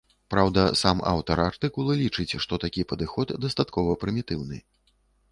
[0.33, 4.57] Праўда, сам аўтар артыкулу лічыць, што такі падыход дастаткова прымітыўны.